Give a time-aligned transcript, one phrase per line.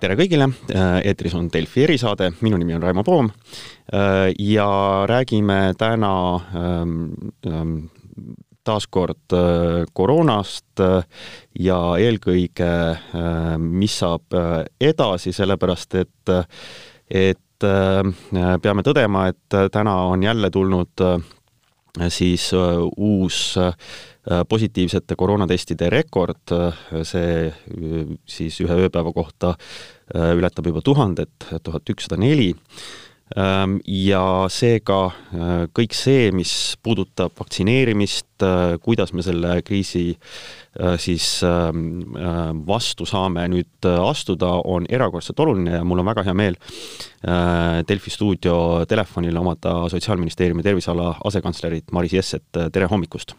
[0.00, 0.48] tere kõigile,
[1.06, 3.30] eetris on Delfi erisaade, minu nimi on Raimo Poom.
[4.38, 4.68] Ja
[5.08, 6.96] räägime täna ähm,
[7.46, 7.76] ähm,
[8.66, 9.32] taas kord
[9.94, 10.82] koroonast
[11.60, 12.70] ja eelkõige,
[13.62, 14.34] mis saab
[14.82, 16.34] edasi, sellepärast et,
[17.06, 17.68] et
[18.66, 21.06] peame tõdema, et täna on jälle tulnud
[22.10, 23.72] siis uus Äh,
[24.48, 29.56] positiivsete koroonatestide rekord, äh, see äh, siis ühe ööpäeva kohta
[30.14, 32.52] ületab juba tuhandet, tuhat ükssada neli,
[33.34, 34.98] ähm, ja seega
[35.74, 38.44] kõik see, mis puudutab vaktsineerimist,
[38.84, 40.04] kuidas me selle kriisi
[41.02, 42.14] siis ähm,
[42.68, 46.60] vastu saame nüüd astuda, on erakordselt oluline ja mul on väga hea meel
[47.88, 53.34] Delfi stuudio telefonil omada Sotsiaalministeeriumi terviseala asekantslerit Maris Jesset, tere hommikust!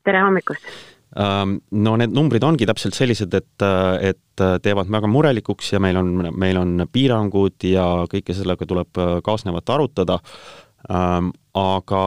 [0.00, 0.72] Tere hommikust!
[1.12, 3.64] Ähm, no need numbrid ongi täpselt sellised, et,
[4.00, 9.74] et teevad väga murelikuks ja meil on, meil on piirangud ja kõike sellega tuleb kaasnevat
[9.74, 10.16] arutada.
[10.88, 12.04] Ähm, aga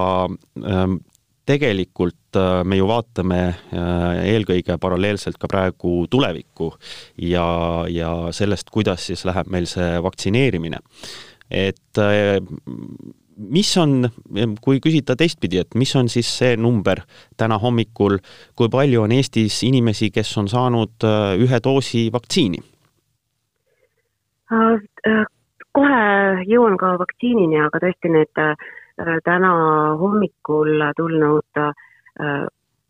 [0.66, 0.98] ähm,
[1.46, 6.72] tegelikult äh, me ju vaatame äh, eelkõige paralleelselt ka praegu tulevikku
[7.30, 7.46] ja,
[7.92, 10.82] ja sellest, kuidas siis läheb meil see vaktsineerimine.
[11.50, 12.42] et äh,
[13.38, 14.08] mis on,
[14.64, 17.02] kui küsida teistpidi, et mis on siis see number
[17.38, 18.18] täna hommikul,
[18.56, 22.62] kui palju on Eestis inimesi, kes on saanud äh, ühe doosi vaktsiini?
[24.54, 25.24] Äh, äh,
[25.76, 26.02] kohe
[26.48, 28.46] jõuan ka vaktsiinini, aga tõesti need
[29.26, 29.50] täna
[30.00, 31.58] hommikul tulnud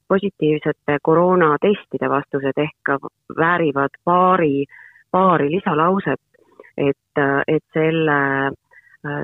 [0.05, 2.91] positiivsete koroonatestide vastused ehk
[3.39, 4.67] väärivad paari,
[5.09, 6.21] paari lisalauset,
[6.77, 8.19] et, et selle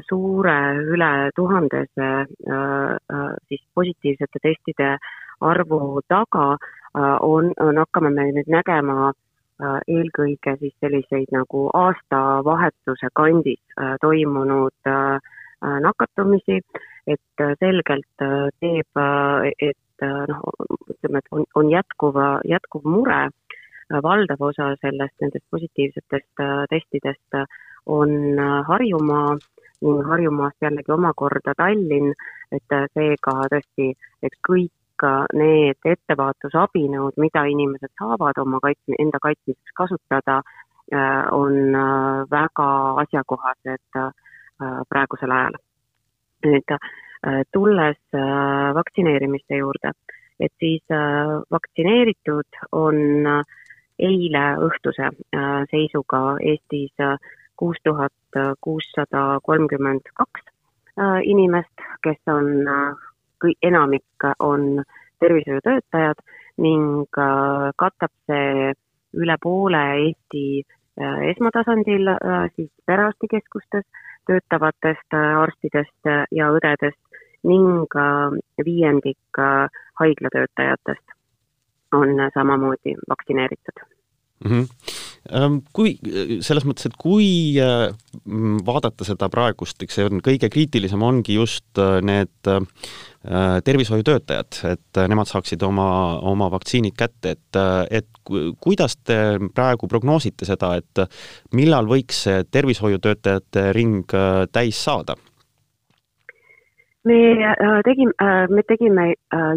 [0.08, 0.58] suure,
[0.94, 4.96] üle tuhandese äh, äh, siis positiivsete testide
[5.42, 6.58] arvu taga
[6.94, 9.14] on, on, hakkame me nüüd nägema
[9.88, 13.62] eelkõige siis selliseid nagu aastavahetuse kandis
[14.02, 14.90] toimunud
[15.86, 16.60] nakatumisi,
[17.08, 18.26] et selgelt
[18.60, 19.02] teeb,
[19.70, 20.44] et noh,
[20.92, 23.22] ütleme, et on, on jätkuva, jätkuv mure,
[24.04, 26.46] valdav osa sellest, nendest positiivsetest
[26.76, 27.42] testidest
[27.86, 28.12] on
[28.68, 29.38] Harjumaa
[29.82, 32.14] ning Harjumaast jällegi omakorda Tallinn,
[32.52, 33.88] et äh, seega tõesti,
[34.24, 40.42] et kõik äh, need ettevaatusabinõud, mida inimesed saavad oma kaits-, enda kaitsmiseks kasutada,
[40.94, 41.78] äh, on
[42.32, 42.70] väga
[43.06, 44.02] asjakohased
[44.90, 45.56] praegusel ajal.
[46.46, 46.74] nüüd
[47.54, 47.98] tulles
[48.78, 49.92] vaktsineerimiste juurde,
[50.40, 50.82] et siis
[51.54, 52.98] vaktsineeritud on
[54.02, 55.10] eile õhtuse
[55.70, 56.94] seisuga Eestis
[57.62, 60.46] kuus tuhat kuussada kolmkümmend kaks
[61.00, 64.84] äh, inimest, kes on, äh, enamik on
[65.20, 66.24] tervishoiutöötajad
[66.58, 68.72] ning äh, katab see
[69.14, 70.46] üle poole Eesti
[71.32, 72.10] esmatasandil
[72.56, 73.86] siis perearstikeskustes
[74.30, 77.96] töötavatest arstidest ja õdedest ning
[78.66, 79.42] viiendik
[80.02, 81.16] haiglatöötajatest
[82.02, 84.52] on samamoodi vaktsineeritud mm.
[84.52, 85.01] -hmm
[85.76, 85.94] kui,
[86.42, 87.92] selles mõttes, et kui äh,
[88.66, 92.62] vaadata seda praegust, eks see on kõige kriitilisem, ongi just äh, need äh,
[93.64, 97.60] tervishoiutöötajad, et nemad saaksid oma, oma vaktsiinid kätte, et,
[97.94, 98.08] et
[98.62, 101.04] kuidas te praegu prognoosite seda, et
[101.54, 104.10] millal võiks see tervishoiutöötajate ring
[104.52, 105.16] täis saada?
[107.06, 107.18] me
[107.86, 108.14] tegime,
[108.50, 109.06] me tegime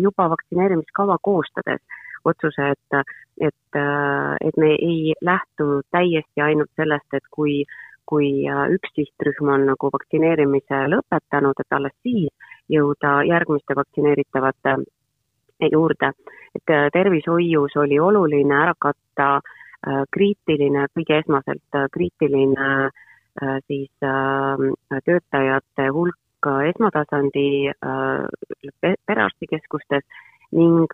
[0.00, 1.80] juba vaktsineerimiskava koostades
[2.24, 3.00] otsuse, et,
[3.40, 3.78] et,
[4.40, 7.64] et me ei lähtu täiesti ainult sellest, et kui,
[8.06, 8.46] kui
[8.76, 14.76] üks sihtrühm on nagu vaktsineerimise lõpetanud, et alles siis jõuda järgmiste vaktsineeritavate
[15.72, 16.12] juurde.
[16.54, 23.91] et tervishoius oli oluline ära katta äh, kriitiline, kõige esmaselt äh, kriitiline äh, siis
[25.04, 26.16] töötajate hulk
[26.68, 27.72] esmatasandi
[29.06, 30.04] perearstikeskustes
[30.52, 30.86] ning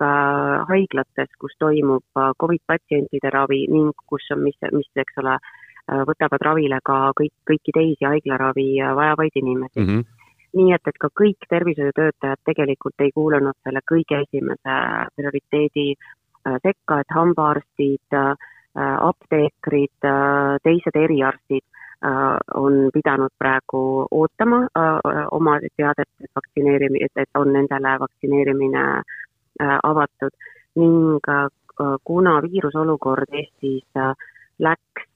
[0.69, 6.03] haiglates, kus toimub äh, Covid patsientide ravi ning kus on, mis, mis, eks ole, äh,
[6.09, 9.87] võtavad ravile ka kõik, kõiki teisi haiglaravi äh, vajavaid inimesi mm.
[9.87, 10.09] -hmm
[10.51, 14.79] nii et, et ka kõik tervishoiutöötajad tegelikult ei kuulunud selle kõige esimese
[15.15, 15.95] prioriteedi
[16.43, 18.17] sekka, et hambaarstid,
[18.75, 20.09] apteekrid,
[20.67, 21.63] teised eriarstid
[22.55, 24.67] on pidanud praegu ootama
[25.31, 28.85] oma teadet, et vaktsineerimi-, et, et on nendele vaktsineerimine
[29.61, 30.35] avatud
[30.77, 31.49] ning äh,
[32.05, 34.15] kuna viirusolukord Eestis äh,
[34.61, 35.07] läks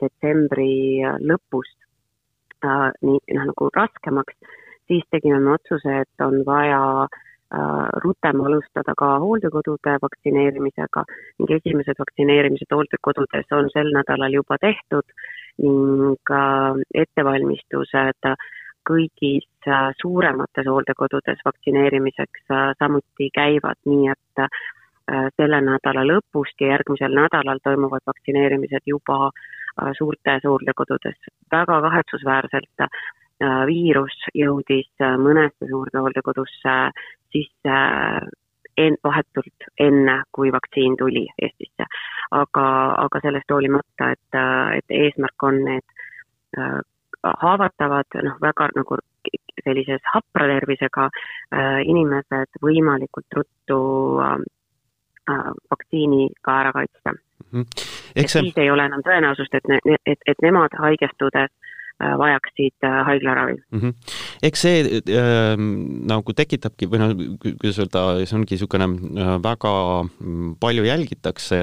[0.00, 1.74] detsembri lõpust
[2.58, 4.34] nii noh, nagu raskemaks,
[4.86, 7.06] siis tegime me otsuse, et on vaja
[8.04, 11.04] rutem alustada ka hooldekodude vaktsineerimisega
[11.38, 15.06] ning esimesed vaktsineerimised hooldekodudes on sel nädalal juba tehtud
[15.64, 16.34] ning
[17.02, 18.28] ettevalmistused
[18.90, 19.46] kõigis
[20.00, 22.48] suuremates hooldekodudes vaktsineerimiseks
[22.78, 24.44] samuti käivad, nii et
[25.36, 29.30] selle nädala lõpust ja järgmisel nädalal toimuvad vaktsineerimised juba
[29.98, 31.16] suurtes hooldekodudes.
[31.52, 32.88] väga kahetsusväärselt
[33.70, 34.90] viirus jõudis
[35.22, 36.76] mõnesse suurde hooldekodusse
[37.32, 37.78] sisse
[38.78, 41.86] en-, vahetult enne, kui vaktsiin tuli Eestisse.
[42.30, 42.66] aga,
[43.04, 44.38] aga sellest hoolimata, et,
[44.78, 45.94] et eesmärk on need
[46.58, 46.80] äh,
[47.24, 48.98] haavatavad, noh, väga nagu
[49.64, 53.80] sellises hapra tervisega äh, inimesed võimalikult ruttu
[54.22, 57.48] äh, vaktsiini ka ära kaitsta mm.
[57.52, 57.88] -hmm.
[58.14, 58.42] et see...
[58.42, 61.50] siis ei ole enam tõenäosust, et ne-, et, et nemad haigestudes
[61.98, 63.80] Äh, vajaksid äh, haiglaravi mm.
[63.80, 63.94] -hmm.
[64.42, 64.82] eks see
[65.18, 65.56] äh,
[66.06, 67.10] nagu tekitabki või noh,
[67.42, 69.72] kuidas öelda, see ongi niisugune äh, väga
[70.06, 71.58] mm, palju jälgitakse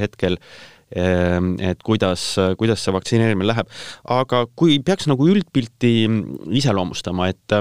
[0.00, 0.48] hetkel äh,
[0.90, 2.22] et kuidas,
[2.56, 3.68] kuidas see vaktsineerimine läheb.
[4.08, 5.92] aga kui peaks nagu üldpilti
[6.60, 7.58] iseloomustama, et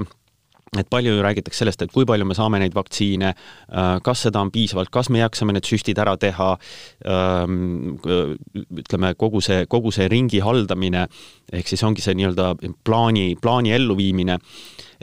[0.76, 4.42] et palju ju räägitakse sellest, et kui palju me saame neid vaktsiine, äh, kas seda
[4.44, 6.50] on piisavalt, kas me jaksame need süstid ära teha,
[7.08, 7.98] ähm,
[8.82, 11.08] ütleme, kogu see, kogu see ringi haldamine,
[11.54, 12.54] ehk siis ongi see nii-öelda
[12.88, 14.40] plaani, plaani elluviimine,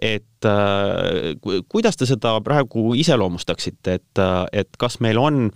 [0.02, 5.46] et äh, kuidas te seda praegu iseloomustaksite, et, et kas meil on,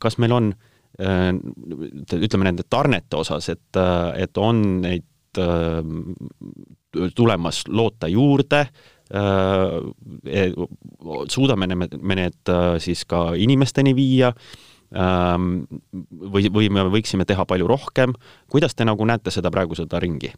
[0.00, 0.54] kas meil on
[1.00, 3.78] ütleme nende tarnete osas, et,
[4.20, 5.06] et on neid
[7.16, 8.66] tulemas loota juurde,
[9.14, 9.80] Äh,
[10.24, 10.52] e,
[11.28, 14.28] suudame me need äh, siis ka inimesteni viia
[14.94, 15.64] ähm,
[16.30, 18.14] või, või me võiksime teha palju rohkem,
[18.46, 20.30] kuidas te nagu näete seda praegu, seda ringi?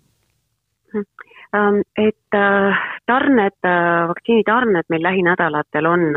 [0.97, 3.61] Ähm, et äh, tarned,
[4.15, 6.09] vaktsiinitarned meil lähinädalatel on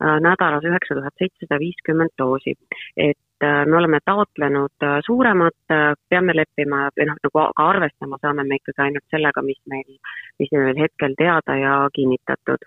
[0.00, 2.56] nädalas üheksa tuhat seitsesada viiskümmend doosi.
[2.96, 8.18] et Äh, me oleme taotlenud äh, suuremat, äh, peame leppima või noh, nagu ka arvestama
[8.20, 9.94] saame me ikkagi ainult sellega, mis meil,
[10.42, 12.66] mis meil hetkel teada ja kinnitatud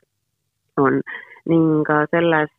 [0.82, 1.02] on.
[1.46, 2.54] ning selles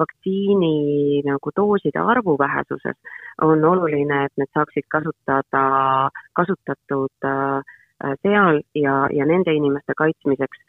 [0.00, 2.96] vaktsiini nagu dooside arvu vähesuses
[3.46, 5.64] on oluline, et need saaksid kasutada,
[6.32, 7.28] kasutatud
[8.22, 10.64] seal ja, ja nende inimeste kaitsmiseks,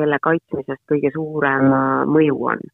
[0.00, 1.68] kelle kaitsmisest kõige suurem
[2.16, 2.64] mõju on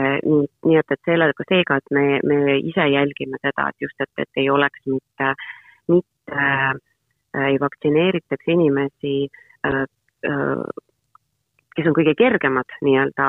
[0.00, 4.12] nii, nii et, et selle, seega, et me, me ise jälgime seda, et just, et,
[4.24, 5.32] et ei oleks mitte,
[5.92, 6.70] mitte äh,
[7.48, 9.16] ei vaktsineeritaks inimesi,
[9.68, 9.82] äh,
[11.76, 13.26] kes on kõige kergemad nii-öelda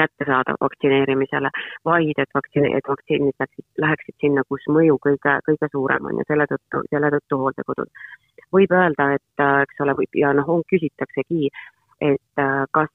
[0.00, 1.50] kätte saada vaktsineerimisele,
[1.84, 6.24] vaid et vaktsiin, et vaktsiinid läksid, läheksid sinna, kus mõju kõige, kõige suurem on ja
[6.28, 7.92] selle tõttu, selle tõttu hooldekodud.
[8.56, 11.50] võib öelda, et eks ole, võib ja noh, küsitaksegi,
[12.00, 12.88] et kas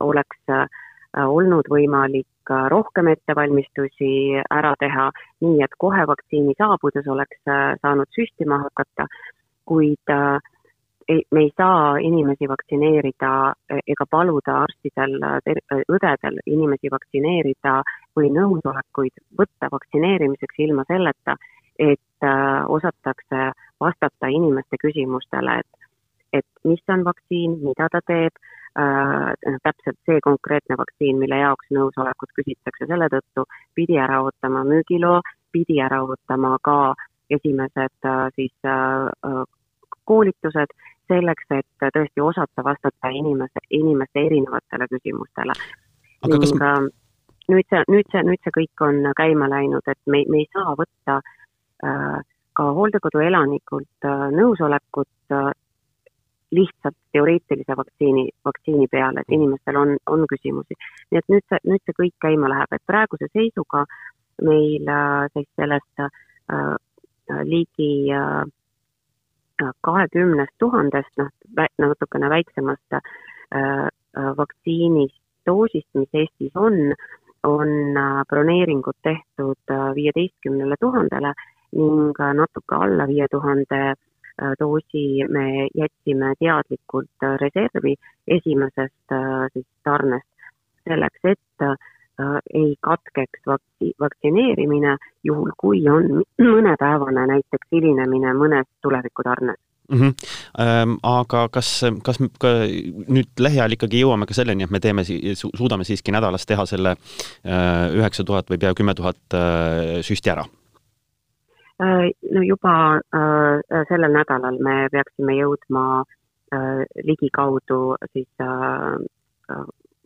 [0.00, 0.85] oleks äh, Äh,
[1.24, 5.10] olnud võimalik äh, rohkem ettevalmistusi ära teha,
[5.44, 9.08] nii et kohe vaktsiini saabudes oleks äh, saanud süstima hakata,
[9.66, 10.12] kuid
[11.08, 13.30] ei, me ei saa inimesi vaktsineerida
[13.86, 15.16] ega paluda arstidel,
[15.90, 17.80] õdedel inimesi vaktsineerida
[18.18, 21.34] või nõusolekuid võtta vaktsineerimiseks ilma selleta,
[21.78, 22.26] et
[22.78, 25.90] osatakse vastata inimeste küsimustele, et,
[26.40, 28.38] et mis on vaktsiin, mida ta teeb
[28.78, 35.22] äh, täpselt see konkreetne vaktsiin, mille jaoks nõusolekut küsitakse, selle tõttu pidi ära ootama müügiloa,
[35.52, 36.94] pidi ära ootama ka
[37.30, 39.44] esimesed äh, siis äh, äh
[40.06, 40.70] koolitused
[41.10, 45.56] selleks, et tõesti osata vastata inimese, inimeste erinevatele küsimustele.
[46.26, 46.54] ning kas...
[46.62, 46.86] Äh,
[47.50, 50.74] nüüd see, nüüd see, nüüd see kõik on käima läinud, et me, me ei saa
[50.78, 51.20] võtta
[51.86, 52.18] äh,
[52.56, 55.50] ka hooldekodu elanikult äh, nõusolekut äh,
[56.56, 60.76] lihtsalt teoreetilise vaktsiini, vaktsiini peale, et inimestel on, on küsimusi.
[61.10, 63.84] nii et nüüd see, nüüd see kõik käima läheb, et praeguse seisuga
[64.48, 66.76] meil äh, siis sellest äh,
[67.48, 68.44] ligi äh,
[69.88, 71.30] kahekümnest tuhandest, noh,
[71.82, 73.04] natukene väiksemast äh,
[73.56, 76.92] äh, vaktsiinist, doosist, mis Eestis on,
[77.46, 81.32] on äh, broneeringud tehtud viieteistkümnele tuhandele
[81.76, 83.94] ning natuke alla viie tuhande Äh,
[84.60, 87.94] doosi me jätsime teadlikult äh, reservi
[88.28, 90.28] esimesest äh, siis tarnest
[90.86, 91.68] selleks, et
[92.54, 96.22] ei katkeks vaktsi-, vaktsineerimine, juhul kui on
[96.54, 99.58] mõnepäevane näiteks hilinemine mõnes tulevikutarnes
[99.90, 99.98] mm.
[100.00, 100.14] -hmm.
[100.60, 102.48] Ähm, aga kas, kas ka
[103.08, 106.96] nüüd lähiajal ikkagi jõuame ka selleni, et me teeme suudame siiski nädalas teha selle
[107.98, 109.36] üheksa tuhat või pea kümme tuhat
[110.02, 110.46] süsti ära?
[111.82, 118.28] Äh, no juba äh, sellel nädalal me peaksime jõudma äh, ligikaudu siis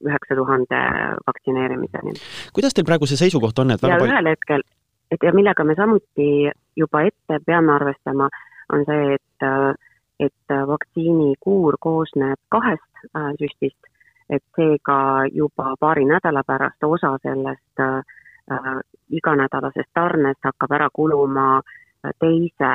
[0.01, 0.81] üheksa tuhande
[1.29, 2.17] vaktsineerimiseni.
[2.57, 4.11] kuidas teil praegu see seisukoht on, et ja palju...
[4.11, 4.67] ühel hetkel,
[5.15, 8.27] et ja millega me samuti juba ette peame arvestama,
[8.75, 9.47] on see, et,
[10.27, 13.93] et vaktsiinikuur koosneb kahest äh, süstist,
[14.27, 14.99] et seega
[15.31, 18.03] juba paari nädala pärast osa sellest äh,
[19.11, 21.63] iganädalasest tarnest hakkab ära kuluma
[22.19, 22.71] teise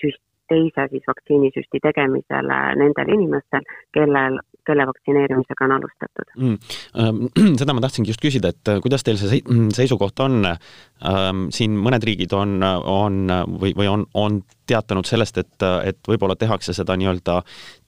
[0.00, 6.34] süst, teise siis vaktsiinisüsti tegemisele nendel inimestel, kellel kelle vaktsineerimisega on alustatud.
[6.36, 6.58] Mm..
[7.00, 9.40] Ähm, seda ma tahtsingi just küsida, et äh, kuidas teil see
[9.74, 13.26] seisukoht on, ähm, siin mõned riigid on, on
[13.60, 17.38] või, või on, on teatanud sellest, et, et võib-olla tehakse seda nii-öelda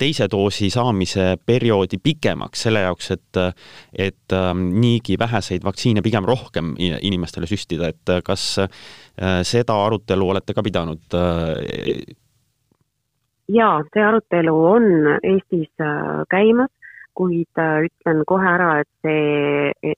[0.01, 3.43] teise doosi saamise perioodi pikemaks, selle jaoks, et
[4.01, 8.71] et ähm, niigi väheseid vaktsiine pigem rohkem inimestele süstida, et kas äh,
[9.47, 11.05] seda arutelu olete ka pidanud
[13.55, 14.85] jaa, see arutelu on
[15.23, 16.71] Eestis äh, käimas,
[17.15, 19.95] kuid äh, ütlen kohe ära, et see,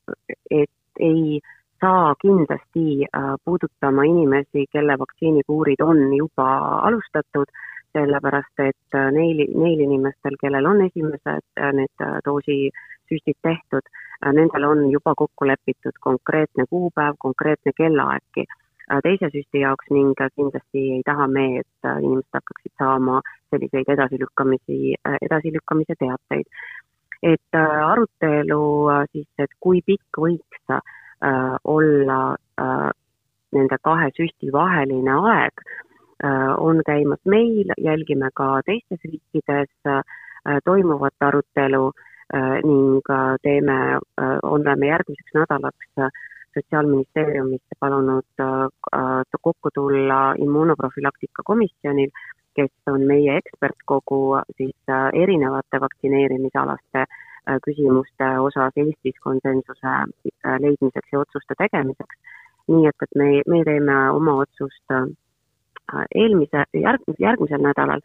[0.51, 1.41] et ei
[1.81, 6.49] saa kindlasti äh, puudutama inimesi, kelle vaktsiinikuurid on juba
[6.89, 7.53] alustatud,
[7.93, 11.45] sellepärast et neil, neil inimestel, kellel on esimesed
[11.77, 13.91] need doosisüstid tehtud,
[14.33, 18.62] nendel on juba kokku lepitud konkreetne kuupäev, konkreetne kellaaegki Äh,
[19.05, 23.21] teise süsti jaoks ning kindlasti ei taha me, et äh, inimesed hakkaksid saama
[23.51, 26.47] selliseid edasilükkamisi, äh, edasilükkamise teateid.
[27.23, 28.65] et arutelu
[29.13, 30.73] siis, et kui pikk võiks
[31.65, 32.17] olla
[33.55, 35.63] nende kahe süsti vaheline aeg,
[36.59, 39.71] on käimas meil, jälgime ka teistes riikides
[40.65, 41.93] toimuvat arutelu
[42.67, 43.15] ning
[43.47, 43.79] teeme,
[44.43, 46.19] oleme järgmiseks nädalaks
[46.55, 52.11] Sotsiaalministeeriumisse palunud äh, kokku tulla immunoprofülaktika komisjonil,
[52.55, 54.21] kes on meie ekspertkogu
[54.57, 59.95] siis äh, erinevate vaktsineerimisalaste äh, küsimuste osas Eestis konsensuse
[60.67, 62.17] leidmiseks ja otsuste tegemiseks.
[62.69, 64.93] nii et, et me, me teeme oma otsust
[66.15, 68.05] eelmise, järg-, järgmisel nädalal,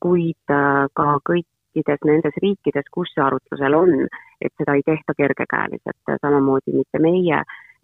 [0.00, 0.52] kuid
[1.00, 4.06] ka kõikides nendes riikides, kus see arutlusel on,
[4.40, 7.75] et seda ei tehta kergekäeliselt, samamoodi mitte meie äh, Äh, äh,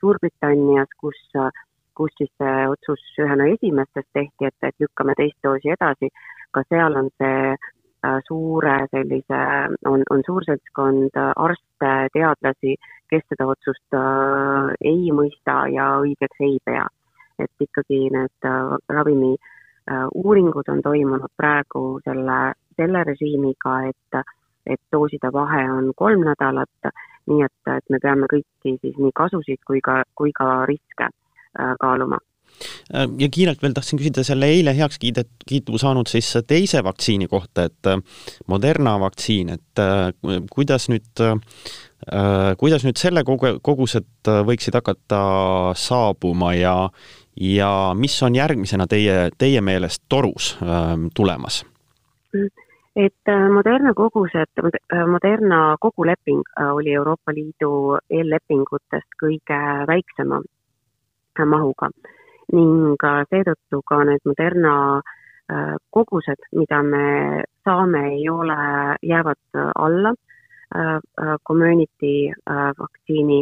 [0.00, 1.18] Suurbritannias, kus,
[1.98, 6.12] kus siis see otsus ühena esimestest tehti, et, et lükkame teist doosi edasi,
[6.54, 9.40] ka seal on see äh, suure sellise,
[9.90, 12.76] on, on suur seltskond arste, teadlasi,
[13.10, 16.86] kes seda otsust äh, ei mõista ja õigeks ei pea.
[17.40, 24.20] et ikkagi need äh, ravimi äh, uuringud on toimunud praegu selle, selle režiimiga, et,
[24.66, 26.92] et dooside vahe on kolm nädalat
[27.30, 31.74] nii et, et me peame kõiki siis nii kasusid kui ka, kui ka riske äh,
[31.82, 36.82] kaaluma äh, ja kiirelt veel tahtsin küsida selle eile heaks kiidet, kiitu saanud siis teise
[36.86, 38.02] vaktsiini kohta, et äh,
[38.50, 39.84] Moderna vaktsiin, et
[40.50, 41.24] kuidas nüüd,
[42.58, 45.20] kuidas nüüd selle kogu, kogused võiksid hakata
[45.78, 46.74] saabuma ja
[47.40, 50.56] ja mis on järgmisena teie, teie meelest torus
[51.16, 51.62] tulemas?
[52.96, 60.40] Et äh, Moderna kogused, äh, Moderna koguleping äh, oli Euroopa Liidu eellepingutest kõige väiksema
[61.46, 61.88] mahuga.
[62.52, 62.98] Ning
[63.30, 64.74] seetõttu ka need Moderna
[65.90, 68.56] kogused, mida me saame, ei ole,
[69.02, 70.12] jäävad alla.
[71.46, 72.30] Community
[72.78, 73.40] vaktsiini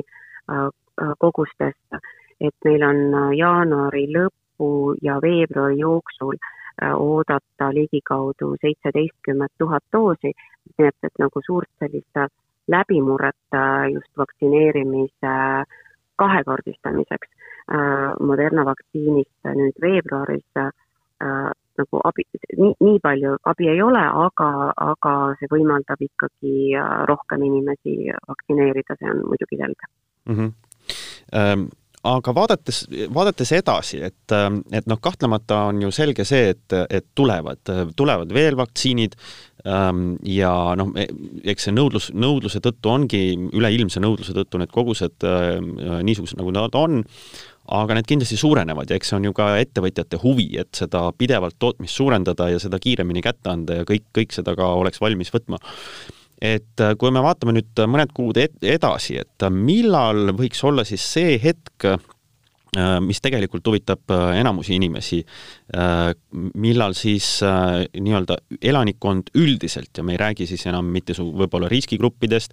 [1.20, 1.98] kogustest,
[2.40, 6.57] et meil on jaanuari lõpu ja veebruari jooksul äh, Äh,
[6.94, 10.32] oodata ligikaudu seitseteistkümmet tuhat doosi,
[10.78, 12.22] nii et, et nagu suurt sellist
[12.68, 15.34] läbimurret äh, just vaktsineerimise
[16.16, 20.62] kahekordistamiseks äh, Moderna vaktsiinist nüüd veebruaris
[21.78, 22.24] nagu abi,
[22.58, 24.48] nii, nii palju abi ei ole, aga,
[24.82, 26.54] aga see võimaldab ikkagi
[27.10, 29.90] rohkem inimesi vaktsineerida, see on muidugi selge
[30.26, 30.34] mm.
[30.34, 30.52] -hmm.
[31.38, 31.68] Um
[32.06, 34.34] aga vaadates, vaadates edasi, et,
[34.72, 37.60] et noh, kahtlemata on ju selge see, et, et tulevad,
[37.98, 39.16] tulevad veel vaktsiinid
[39.66, 40.92] ähm, ja noh,
[41.42, 45.56] eks see nõudlus, nõudluse tõttu ongi, üleilmse nõudluse tõttu need kogused äh,
[46.06, 47.02] niisugused, nagu nad on,
[47.78, 51.58] aga need kindlasti suurenevad ja eks see on ju ka ettevõtjate huvi, et seda pidevalt
[51.58, 55.60] tootmist suurendada ja seda kiiremini kätte anda ja kõik, kõik seda ka oleks valmis võtma
[56.42, 61.04] et äh, kui me vaatame nüüd mõned kuud edasi, et äh, millal võiks olla siis
[61.14, 61.98] see hetk, äh,
[63.02, 65.22] mis tegelikult huvitab enamusi inimesi,
[66.60, 72.52] millal siis nii-öelda elanikkond üldiselt ja me ei räägi siis enam mitte su võib-olla riskigruppidest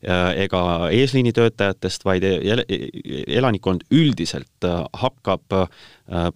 [0.00, 0.62] ega
[0.96, 4.68] eesliinitöötajatest, vaid e-, e-, elanikkond üldiselt
[5.04, 5.60] hakkab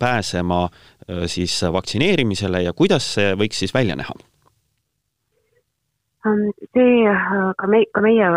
[0.04, 0.60] pääsema
[1.24, 4.20] siis vaktsineerimisele ja kuidas see võiks siis välja näha?
[6.24, 7.04] See
[7.58, 8.28] ka me, ka meie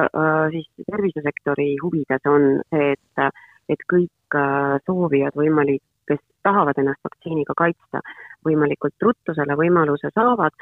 [0.53, 3.35] siis tervisesektori huvides on see, et,
[3.71, 4.37] et kõik
[4.85, 8.01] soovijad võimalik, kes tahavad ennast vaktsiiniga kaitsta,
[8.47, 10.55] võimalikult ruttu selle võimaluse saavad.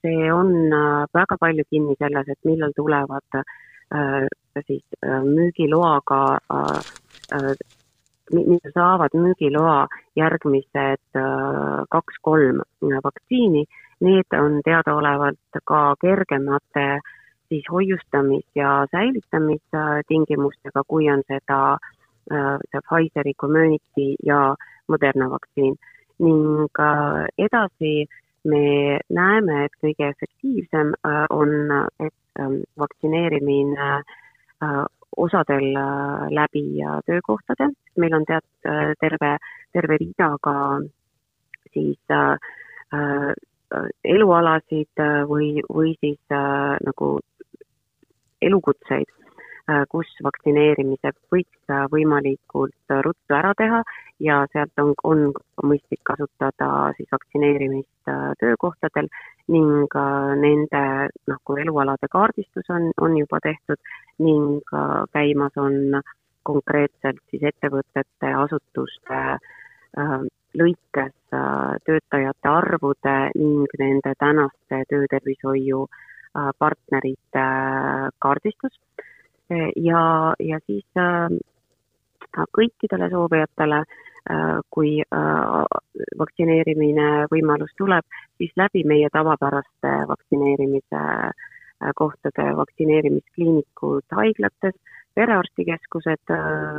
[0.00, 0.72] see on
[1.12, 3.42] väga palju kinni selles, et millal tulevad
[4.66, 6.20] siis müügiloaga
[8.72, 9.86] saavad müügiloa
[10.16, 11.18] järgmised
[11.90, 12.62] kaks-kolm
[13.04, 13.66] vaktsiini
[14.04, 17.00] Need on teadaolevalt ka kergemate
[17.48, 24.56] siis hoiustamis- ja säilitamistingimustega, kui on seda äh, see Pfizeri Community ja
[24.88, 25.76] Moderna vaktsiin.
[26.18, 28.06] ning äh, edasi
[28.44, 31.50] me näeme, et kõige efektiivsem äh, on,
[31.98, 34.02] et ähm, vaktsineerimine
[35.16, 35.66] osadel
[36.30, 36.62] läbi
[37.06, 37.68] töökohtade,
[37.98, 38.46] meil on tead
[39.00, 39.36] terve,
[39.72, 40.54] terve rida ka
[41.72, 41.98] siis
[42.94, 43.32] Äh,
[44.04, 47.18] elualasid äh, või, või siis äh, nagu
[48.42, 49.08] elukutseid,
[49.88, 53.78] kus vaktsineerimise võiks võimalikult ruttu ära teha
[54.20, 55.22] ja sealt on, on
[55.64, 58.10] mõistlik kasutada siis vaktsineerimist
[58.42, 59.08] töökohtadel
[59.48, 59.96] ning
[60.42, 60.82] nende
[61.48, 63.80] kui elualade kaardistus on, on juba tehtud
[64.20, 64.68] ning
[65.16, 66.02] käimas on
[66.44, 69.22] konkreetselt siis ettevõtete, asutuste
[70.58, 78.80] lõikes äh, töötajate arvude ning nende tänaste töötervishoiu äh, partnerite äh, kaardistus.
[79.76, 80.86] ja, ja siis
[82.56, 83.82] kõikidele soovijatele,
[84.72, 85.02] kui
[86.18, 88.06] vaktsineerimine võimalus tuleb,
[88.40, 91.02] siis läbi meie tavapäraste vaktsineerimise
[92.00, 94.80] kohtade vaktsineerimiskliinikud haiglates,
[95.14, 96.34] perearstikeskused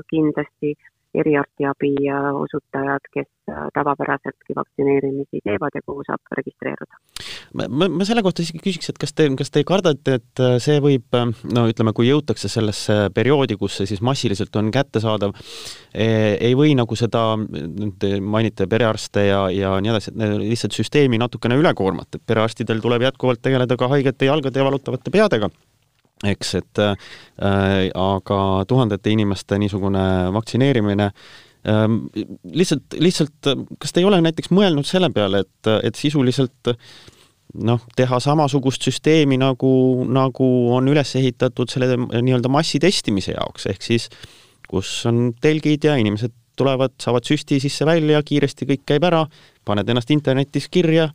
[0.10, 0.74] kindlasti
[1.22, 1.94] eriarstiabi
[2.34, 7.00] osutajad, kes äh, tavapäraseltki vaktsineerimisi teevad ja kuhu saab registreeruda.
[7.54, 10.32] ma, ma, ma selle kohta isegi küsiks, et kas te, kas te ei karda, et,
[10.44, 14.72] äh, see võib, äh, no ütleme, kui jõutakse sellesse perioodi, kus see siis massiliselt on
[14.76, 15.36] kättesaadav,
[15.96, 17.22] ei või nagu seda,
[18.00, 22.82] te mainite perearste ja, ja nii edasi, et lihtsalt süsteemi natukene üle koormata, et perearstidel
[22.84, 25.50] tuleb jätkuvalt tegeleda ka haigete jalgade ja valutavate peadega
[26.24, 31.84] eks, et äh, aga tuhandete inimeste niisugune vaktsineerimine äh,
[32.54, 36.74] lihtsalt, lihtsalt kas te ei ole näiteks mõelnud selle peale, et, et sisuliselt
[37.56, 39.70] noh, teha samasugust süsteemi, nagu,
[40.08, 44.10] nagu on üles ehitatud selle nii-öelda massitestimise jaoks, ehk siis
[44.70, 49.26] kus on telgid ja inimesed tulevad, saavad süsti sisse-välja, kiiresti kõik käib ära,
[49.68, 51.10] paned ennast internetis kirja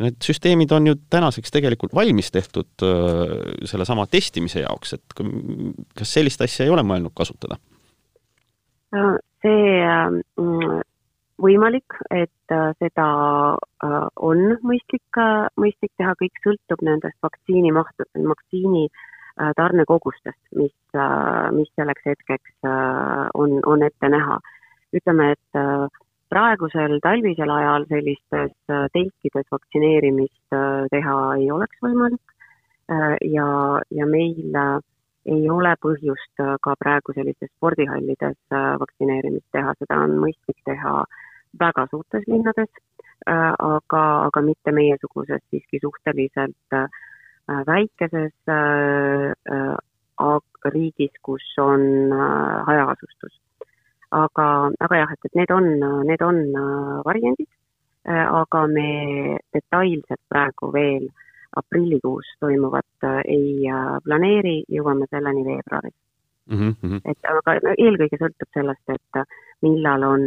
[0.00, 3.34] Need süsteemid on ju tänaseks tegelikult valmis tehtud äh,
[3.68, 5.16] sellesama testimise jaoks, et
[5.98, 7.58] kas sellist asja ei ole mõelnud kasutada?
[8.96, 10.80] Äh, see äh,
[11.44, 13.06] võimalik, et seda
[14.22, 15.20] on mõistlik,
[15.60, 18.84] mõistlik teha, kõik sõltub nendest vaktsiinimahtu, vaktsiini
[19.56, 20.74] tarnekogustest, mis,
[21.56, 22.68] mis selleks hetkeks
[23.34, 24.36] on, on ette näha.
[24.92, 26.01] ütleme, et
[26.32, 32.36] praegusel talvisel ajal sellistes äh, telkides vaktsineerimist äh, teha ei oleks võimalik.
[32.92, 33.48] Äh, ja,
[33.92, 34.56] ja meil
[35.32, 38.38] ei ole põhjust ka praegu sellistes spordihallides
[38.82, 40.94] vaktsineerimist teha, seda on mõistlik teha
[41.60, 42.72] väga suurtes linnades,
[43.28, 46.76] aga, aga mitte meiesuguses siiski suhteliselt
[47.68, 48.34] väikeses
[50.74, 51.86] riigis, kus on
[52.66, 53.38] hajaasustus
[54.12, 54.46] aga,
[54.84, 55.66] aga jah, et, et need on,
[56.08, 57.48] need on äh, variandid,
[58.08, 58.88] äh, aga me
[59.54, 61.08] detailselt praegu veel
[61.56, 63.70] aprillikuus toimuvat äh, ei
[64.04, 65.96] planeeri, jõuame selleni veebruaris
[66.50, 66.74] mm.
[66.74, 67.00] -hmm.
[67.04, 69.24] et aga eelkõige sõltub sellest, et
[69.64, 70.22] millal on,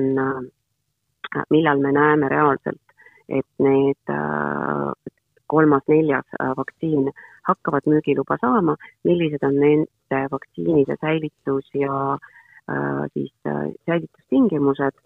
[1.49, 2.81] millal me näeme reaalselt,
[3.29, 4.13] et need
[5.47, 7.11] kolmas-neljas vaktsiin
[7.45, 12.44] hakkavad müügiluba saama, millised on nende vaktsiinide säilitus ja äh, Äh,
[13.13, 14.97] siis äh, säilitustingimused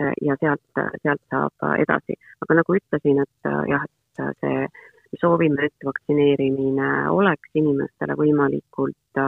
[0.00, 0.62] äh, ja sealt,
[1.02, 2.14] sealt saab edasi.
[2.42, 4.68] aga nagu ütlesin, et jah, et see,
[5.12, 9.22] me soovime, et vaktsineerimine oleks inimestele võimalikult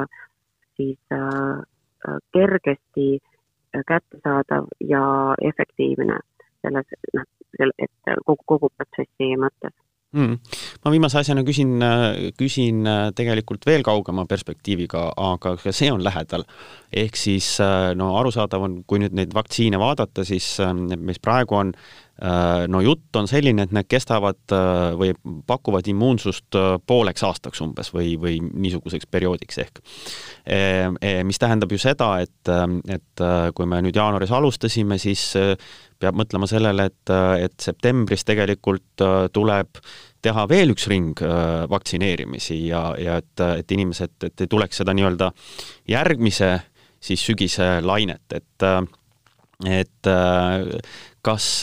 [0.77, 0.99] siis
[2.33, 3.07] kergesti
[3.87, 5.03] kättesaadav ja
[5.51, 6.19] efektiivne
[6.63, 7.27] selles, noh,
[7.59, 9.75] et kogu, kogu protsessi mõttes
[10.17, 10.37] mm..
[10.85, 11.77] ma viimase asjana küsin,
[12.39, 16.47] küsin äh, tegelikult veel kaugema perspektiiviga, aga ka see on lähedal.
[16.91, 21.61] ehk siis äh, no arusaadav on, kui nüüd neid vaktsiine vaadata, siis äh, mis praegu
[21.61, 21.75] on,
[22.69, 24.53] no jutt on selline, et need kestavad
[24.99, 25.15] või
[25.49, 29.81] pakuvad immuunsust pooleks aastaks umbes või, või niisuguseks perioodiks ehk.
[31.25, 32.53] mis tähendab ju seda, et,
[32.93, 35.31] et kui me nüüd jaanuaris alustasime, siis
[36.01, 37.15] peab mõtlema sellele, et,
[37.47, 39.81] et septembris tegelikult tuleb
[40.21, 41.21] teha veel üks üks ring
[41.69, 45.31] vaktsineerimisi ja, ja et, et inimesed, et ei tuleks seda nii-öelda
[45.89, 46.55] järgmise
[47.01, 48.67] siis sügise lainet, et
[49.69, 50.09] et
[51.23, 51.63] kas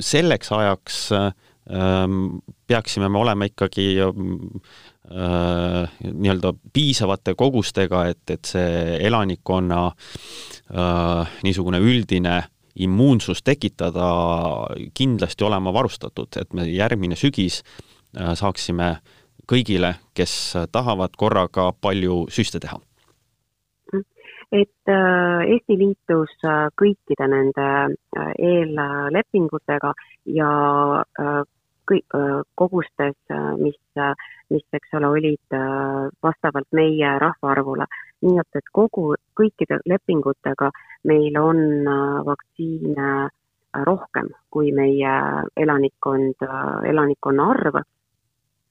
[0.00, 0.98] selleks ajaks
[2.68, 3.86] peaksime me olema ikkagi
[5.08, 9.80] nii-öelda piisavate kogustega, et, et see elanikkonna
[11.44, 12.42] niisugune üldine
[12.74, 14.06] immuunsus tekitada
[14.94, 18.96] kindlasti olema varustatud, et me järgmine sügis äh, saaksime
[19.50, 22.80] kõigile, kes tahavad korraga palju süste teha?
[24.54, 27.66] Et äh, Eesti liitus äh, kõikide nende
[28.38, 29.92] eellepingutega
[30.36, 30.50] ja
[31.90, 32.16] kõik,
[32.56, 33.16] kogustes,
[33.60, 33.76] mis,
[34.54, 35.56] mis, eks ole, olid
[36.24, 37.86] vastavalt meie rahvaarvule.
[38.24, 40.70] nii et, et kogu, kõikide lepingutega
[41.04, 41.58] meil on
[42.24, 43.28] vaktsiine
[43.84, 45.14] rohkem kui meie
[45.56, 46.46] elanikkond,
[46.88, 47.82] elanikkonna arv.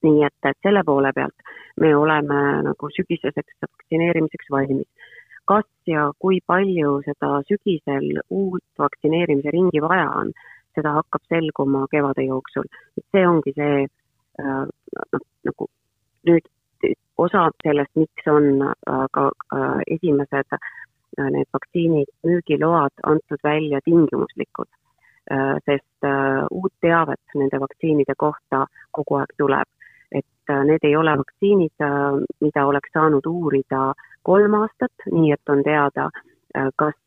[0.04, 4.88] nii et, et selle poole pealt me oleme nagu sügiseseks vaktsineerimiseks valmis.
[5.46, 10.32] Kas ja kui palju seda sügisel uut vaktsineerimise ringi vaja on
[10.76, 12.68] seda hakkab selguma kevade jooksul.
[12.98, 14.66] et see ongi see äh,
[15.14, 15.68] noh, nagu
[16.30, 16.48] nüüd
[17.18, 20.58] osa sellest, miks on äh, ka äh, esimesed
[21.14, 24.66] need vaktsiinid, müügiload antud välja tingimuslikud,
[25.62, 26.08] sest
[26.50, 28.64] uut teavet nende vaktsiinide kohta
[28.98, 29.70] kogu aeg tuleb.
[30.44, 31.84] Et need ei ole vaktsiinid,
[32.42, 36.10] mida oleks saanud uurida kolm aastat, nii et on teada,
[36.76, 36.98] kas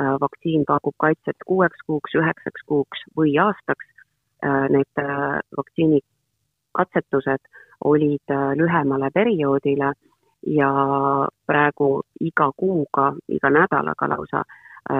[0.00, 3.86] Äh, vaktsiin pakub kaitset kuueks kuuks, üheksaks kuuks või aastaks.
[4.42, 6.00] Äh, need äh, vaktsiini
[6.74, 7.46] katsetused
[7.84, 9.92] olid lühemale perioodile
[10.56, 10.70] ja
[11.46, 14.42] praegu iga kuuga, iga nädalaga lausa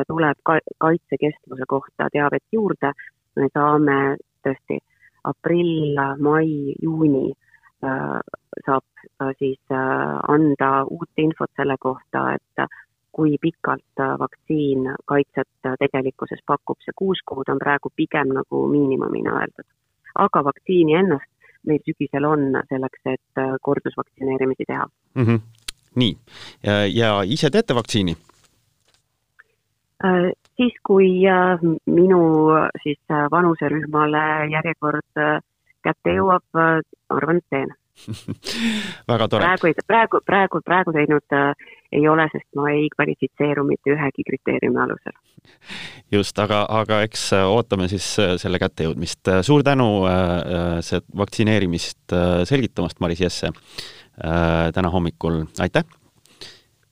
[0.09, 2.93] tuleb ka kaitsekestvuse kohta teavet juurde.
[3.37, 4.79] me saame tõesti
[5.25, 7.33] aprill, mai, juuni
[8.67, 8.85] saab
[9.39, 9.61] siis
[10.29, 12.67] anda uut infot selle kohta, et
[13.15, 18.67] kui pikalt äh, vaktsiin kaitset äh, tegelikkuses pakub, see kuus kuud on praegu pigem nagu
[18.73, 19.69] miinimumina öeldud.
[20.25, 21.31] aga vaktsiini ennast
[21.67, 25.27] meil sügisel on selleks, et äh, kordusvaktsineerimisi teha mm.
[25.27, 25.41] -hmm.
[26.03, 26.17] nii,
[26.95, 28.17] ja ise teete vaktsiini?
[30.57, 31.09] siis, kui
[31.87, 32.21] minu
[32.83, 32.99] siis
[33.31, 35.23] vanuserühmale järjekord
[35.85, 36.45] kätte jõuab,
[37.13, 37.73] arvan, et teen
[39.11, 39.45] väga tore.
[39.45, 41.53] praegu praegu, praegu, praegu teinud äh,
[41.95, 45.15] ei ole, sest ma ei kvalifitseeru mitte ühegi kriteeriumi alusel.
[46.13, 49.31] just, aga, aga eks äh, ootame siis äh, selle kättejõudmist.
[49.47, 55.87] suur tänu äh, see vaktsineerimist äh, selgitamast, Maris Jesse äh,, täna hommikul, aitäh!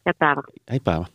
[0.07, 0.47] head päeva!
[0.71, 1.11] häid päeva!